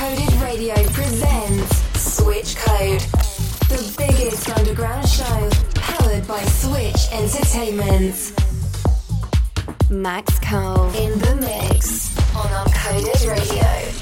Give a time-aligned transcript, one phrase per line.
[0.00, 3.00] Uncoded Radio presents Switch Code,
[3.68, 8.32] the biggest underground show powered by Switch Entertainment.
[9.90, 13.99] Max Cohle in the mix on Uncoded Radio.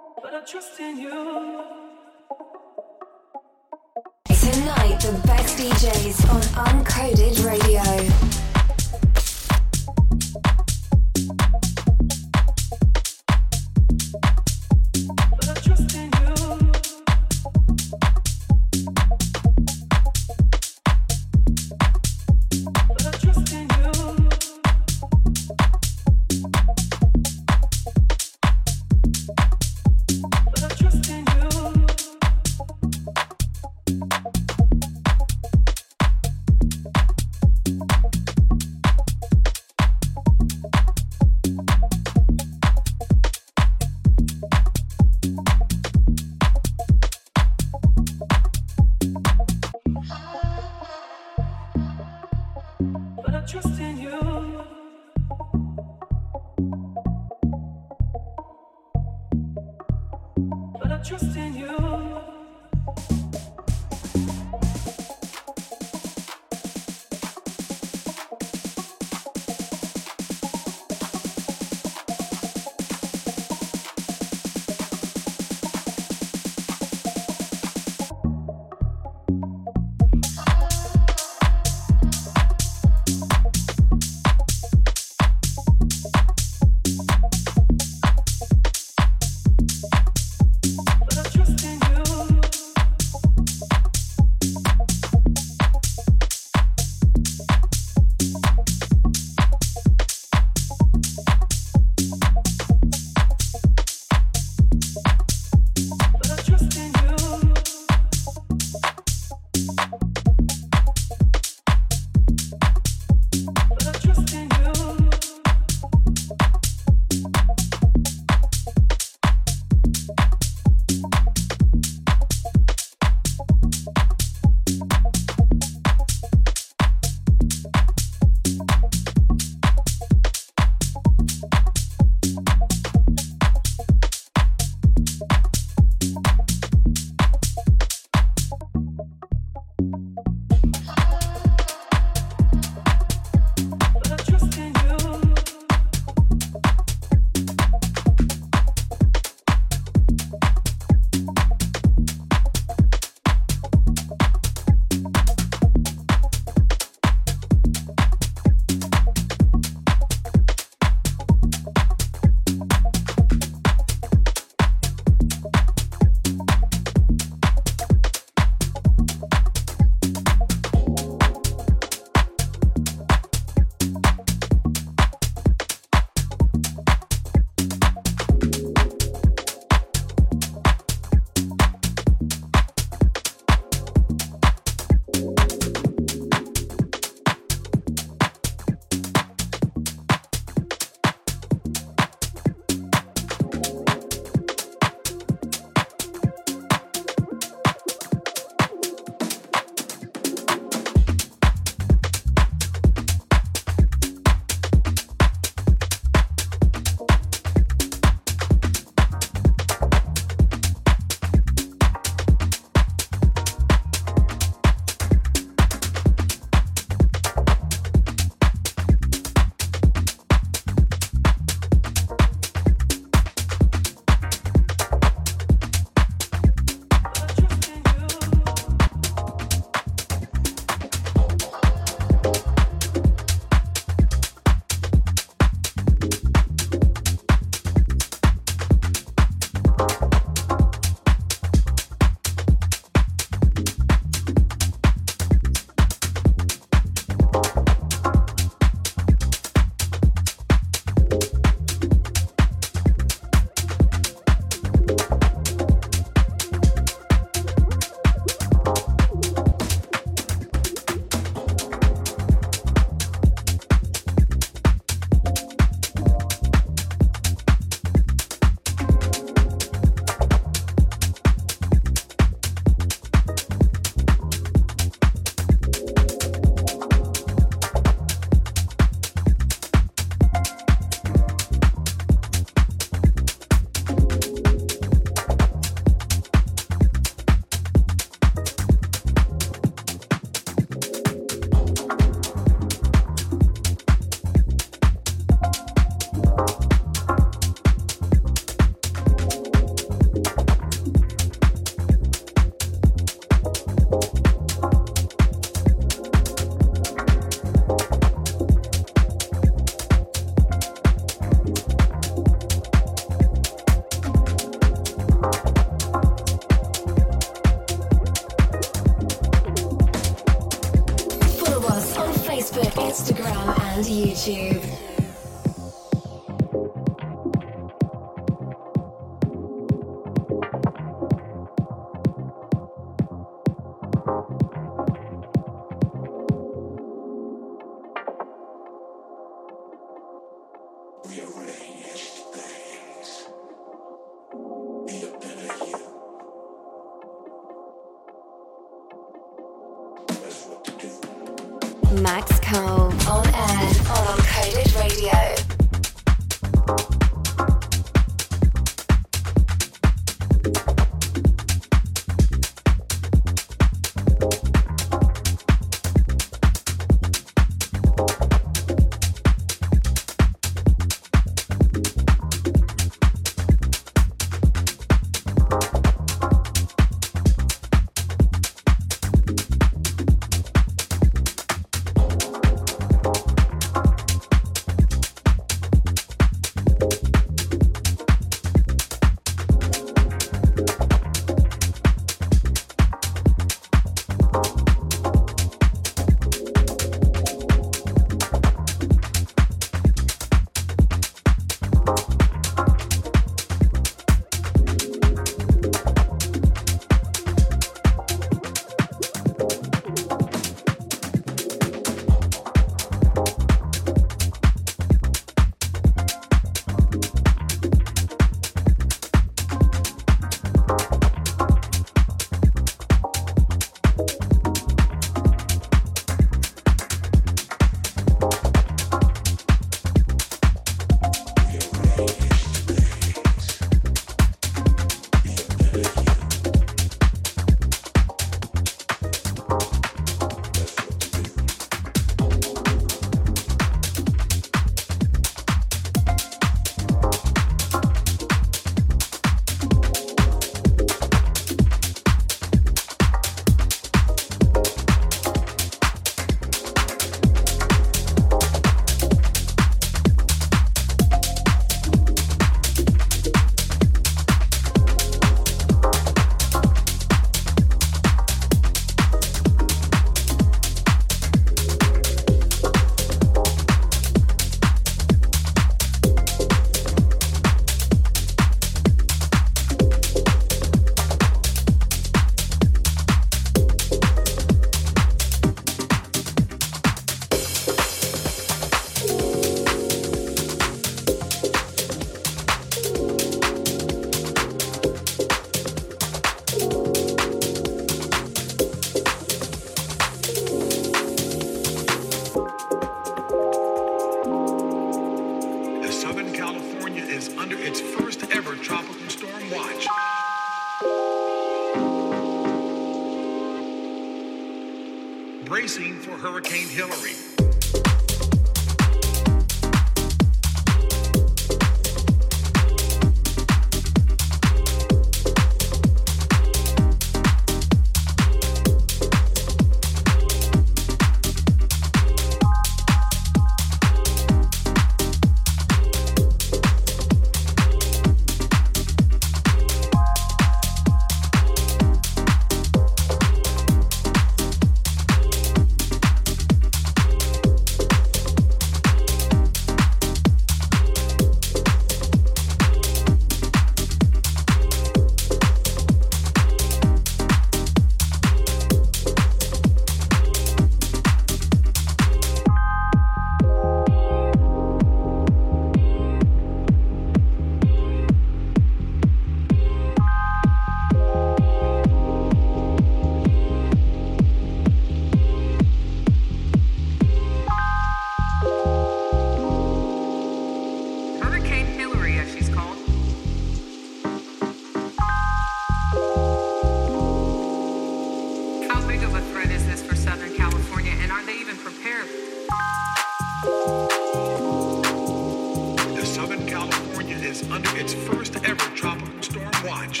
[597.78, 600.00] its first ever tropical storm watch.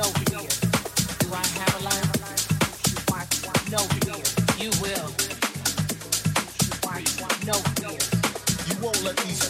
[0.00, 0.40] No fear.
[8.68, 9.49] You won't let these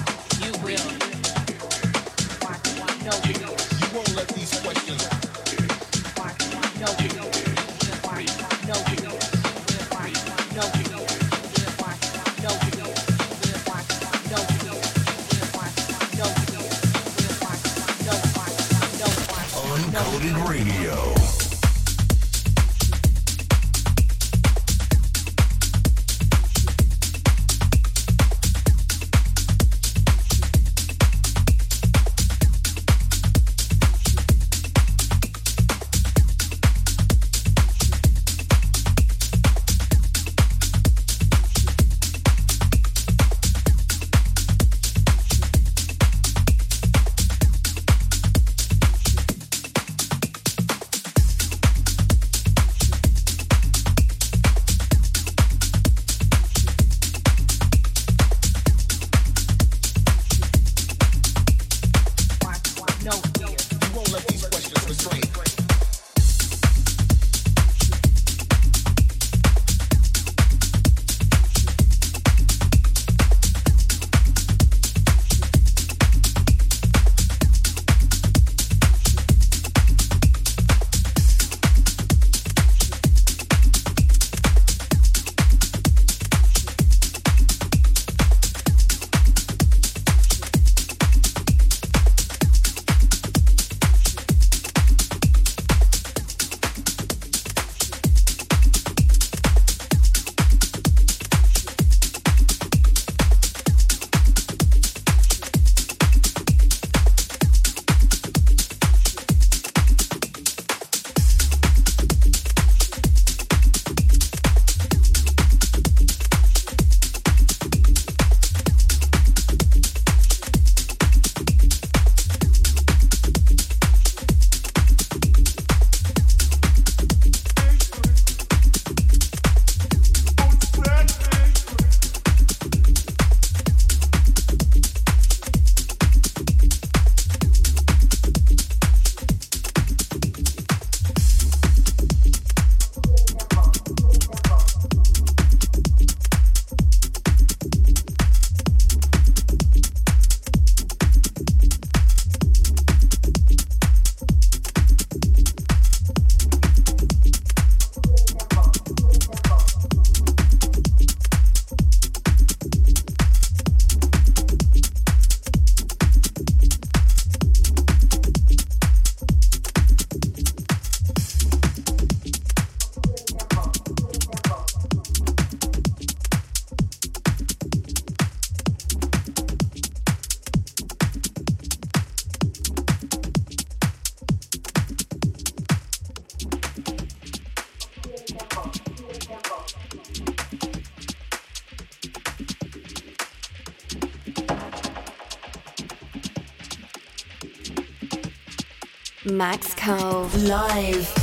[200.51, 201.20] live.